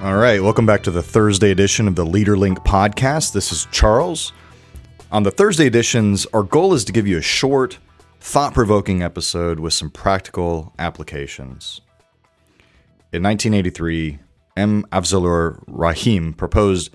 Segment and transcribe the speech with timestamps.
[0.00, 3.32] All right, welcome back to the Thursday edition of the LeaderLink podcast.
[3.32, 4.32] This is Charles.
[5.10, 7.80] On the Thursday editions, our goal is to give you a short,
[8.20, 11.80] thought provoking episode with some practical applications.
[13.12, 14.20] In 1983,
[14.56, 14.86] M.
[14.92, 16.94] Afzalur Rahim proposed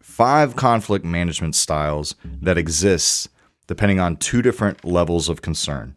[0.00, 3.30] five conflict management styles that exist
[3.66, 5.96] depending on two different levels of concern.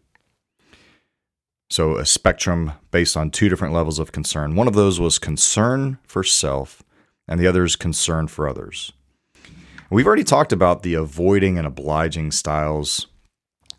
[1.70, 4.56] So, a spectrum based on two different levels of concern.
[4.56, 6.82] One of those was concern for self,
[7.28, 8.94] and the other is concern for others.
[9.90, 13.08] We've already talked about the avoiding and obliging styles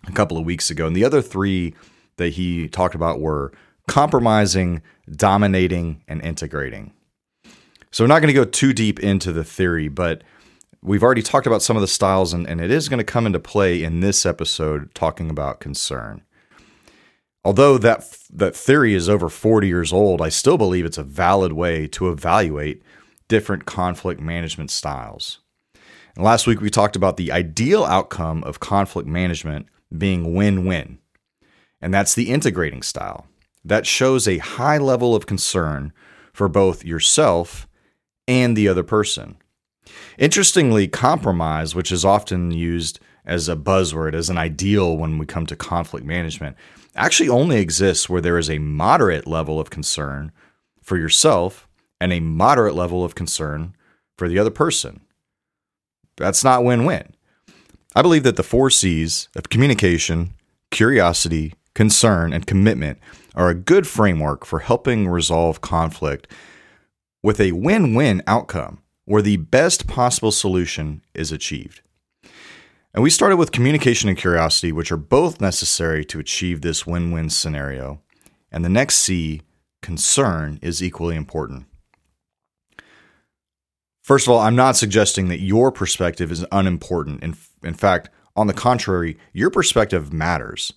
[0.06, 1.74] a couple of weeks ago, and the other three
[2.16, 3.52] that he talked about were
[3.86, 6.92] compromising, dominating, and integrating.
[7.90, 10.22] So, we're not going to go too deep into the theory, but
[10.82, 13.24] we've already talked about some of the styles, and, and it is going to come
[13.24, 16.20] into play in this episode talking about concern.
[17.44, 21.52] Although that that theory is over 40 years old, I still believe it's a valid
[21.52, 22.82] way to evaluate
[23.28, 25.40] different conflict management styles.
[26.14, 30.98] And last week we talked about the ideal outcome of conflict management being win-win.
[31.80, 33.26] And that's the integrating style.
[33.64, 35.92] That shows a high level of concern
[36.32, 37.68] for both yourself
[38.26, 39.36] and the other person.
[40.18, 45.46] Interestingly, compromise, which is often used as a buzzword, as an ideal when we come
[45.46, 46.56] to conflict management,
[46.96, 50.32] actually only exists where there is a moderate level of concern
[50.82, 51.68] for yourself
[52.00, 53.76] and a moderate level of concern
[54.16, 55.00] for the other person.
[56.16, 57.14] That's not win win.
[57.94, 60.34] I believe that the four C's of communication,
[60.70, 62.98] curiosity, concern, and commitment
[63.34, 66.26] are a good framework for helping resolve conflict
[67.22, 71.82] with a win win outcome where the best possible solution is achieved.
[72.98, 77.12] And we started with communication and curiosity, which are both necessary to achieve this win
[77.12, 78.00] win scenario.
[78.50, 79.42] And the next C,
[79.80, 81.66] concern, is equally important.
[84.02, 87.22] First of all, I'm not suggesting that your perspective is unimportant.
[87.22, 90.72] In, in fact, on the contrary, your perspective matters.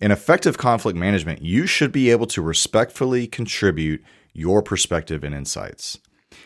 [0.00, 4.02] In effective conflict management, you should be able to respectfully contribute
[4.32, 6.00] your perspective and insights.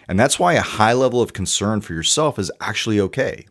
[0.07, 3.47] And that's why a high level of concern for yourself is actually okay.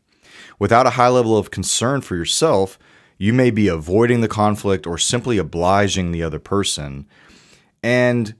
[0.64, 2.80] Without a high level of concern for yourself,
[3.18, 7.06] you may be avoiding the conflict or simply obliging the other person.
[7.84, 8.34] And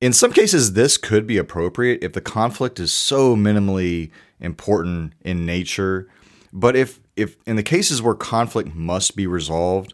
[0.00, 5.44] in some cases, this could be appropriate if the conflict is so minimally important in
[5.44, 6.08] nature.
[6.52, 9.92] But if, if in the cases where conflict must be resolved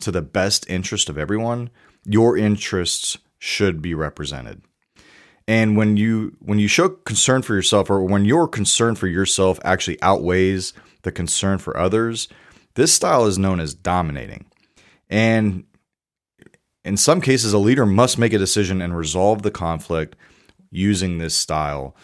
[0.00, 1.70] to the best interest of everyone,
[2.04, 4.60] your interests should be represented.
[5.50, 9.58] And when you when you show concern for yourself or when your concern for yourself
[9.64, 10.72] actually outweighs
[11.02, 12.28] the concern for others,
[12.76, 14.46] this style is known as dominating.
[15.08, 15.64] And
[16.84, 20.14] in some cases a leader must make a decision and resolve the conflict
[20.70, 21.96] using this style.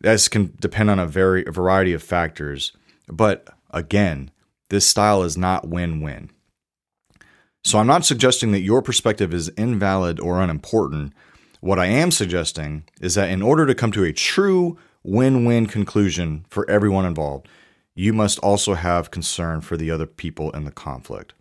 [0.00, 2.72] This can depend on a very a variety of factors,
[3.08, 4.30] but again,
[4.70, 6.30] this style is not win-win.
[7.62, 11.12] So I'm not suggesting that your perspective is invalid or unimportant.
[11.64, 15.64] What I am suggesting is that in order to come to a true win win
[15.64, 17.48] conclusion for everyone involved,
[17.94, 21.32] you must also have concern for the other people in the conflict.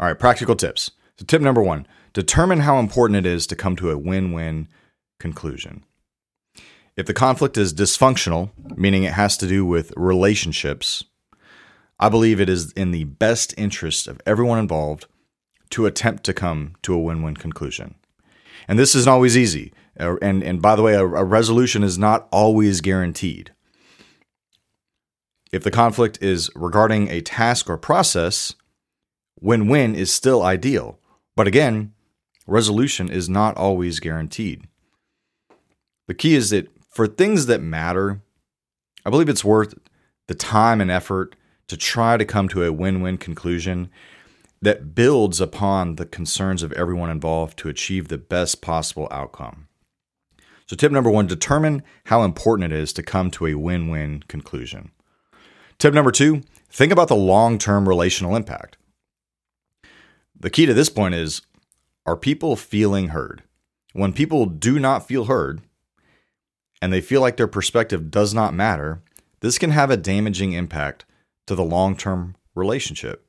[0.00, 0.90] All right, practical tips.
[1.20, 4.66] So, tip number one determine how important it is to come to a win win
[5.20, 5.84] conclusion.
[6.96, 11.04] If the conflict is dysfunctional, meaning it has to do with relationships,
[12.00, 15.06] I believe it is in the best interest of everyone involved
[15.70, 17.94] to attempt to come to a win win conclusion.
[18.68, 19.72] And this isn't always easy.
[19.98, 23.52] Uh, and, and by the way, a, a resolution is not always guaranteed.
[25.52, 28.54] If the conflict is regarding a task or process,
[29.40, 30.98] win win is still ideal.
[31.34, 31.92] But again,
[32.46, 34.66] resolution is not always guaranteed.
[36.08, 38.20] The key is that for things that matter,
[39.04, 39.74] I believe it's worth
[40.26, 41.36] the time and effort
[41.68, 43.90] to try to come to a win win conclusion
[44.62, 49.68] that builds upon the concerns of everyone involved to achieve the best possible outcome.
[50.66, 54.24] So, tip number one determine how important it is to come to a win win
[54.26, 54.90] conclusion.
[55.78, 58.76] Tip number two think about the long term relational impact.
[60.38, 61.42] The key to this point is
[62.04, 63.42] are people feeling heard?
[63.92, 65.60] When people do not feel heard
[66.82, 69.02] and they feel like their perspective does not matter,
[69.40, 71.04] this can have a damaging impact
[71.46, 73.25] to the long term relationship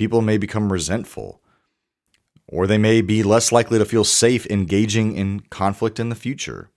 [0.00, 1.42] people may become resentful,
[2.48, 6.70] or they may be less likely to feel safe engaging in conflict in the future.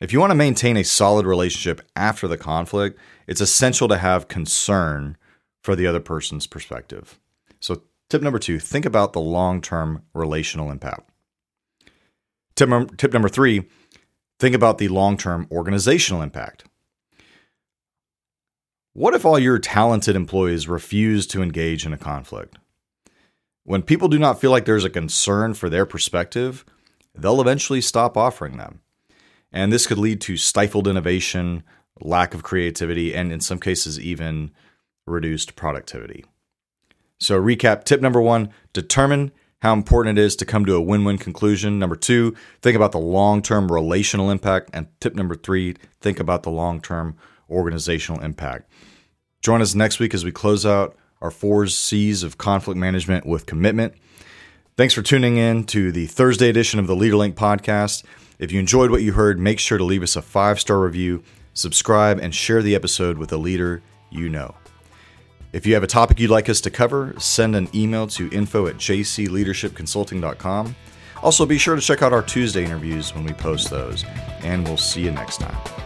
[0.00, 4.26] If you want to maintain a solid relationship after the conflict, it's essential to have
[4.26, 5.18] concern
[5.62, 7.20] for the other person's perspective.
[7.60, 11.10] So, tip number two think about the long term relational impact.
[12.56, 13.64] Tip, tip number three
[14.38, 16.64] think about the long term organizational impact.
[18.96, 22.58] What if all your talented employees refuse to engage in a conflict?
[23.64, 26.64] When people do not feel like there's a concern for their perspective,
[27.12, 28.82] they'll eventually stop offering them.
[29.50, 31.64] And this could lead to stifled innovation,
[32.00, 34.52] lack of creativity, and in some cases, even
[35.08, 36.24] reduced productivity.
[37.18, 39.32] So, recap tip number one determine
[39.62, 41.80] how important it is to come to a win win conclusion.
[41.80, 44.70] Number two, think about the long term relational impact.
[44.72, 47.16] And tip number three, think about the long term
[47.50, 48.70] organizational impact.
[49.40, 53.46] Join us next week as we close out our four C's of conflict management with
[53.46, 53.94] commitment.
[54.76, 58.04] Thanks for tuning in to the Thursday edition of the LeaderLink podcast.
[58.38, 61.22] If you enjoyed what you heard, make sure to leave us a five star review,
[61.52, 64.54] subscribe, and share the episode with a leader you know.
[65.52, 68.66] If you have a topic you'd like us to cover, send an email to info
[68.66, 70.74] at jcleadershipconsulting.com.
[71.22, 74.04] Also, be sure to check out our Tuesday interviews when we post those,
[74.42, 75.83] and we'll see you next time.